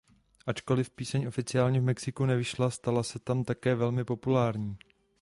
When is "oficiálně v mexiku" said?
1.27-2.25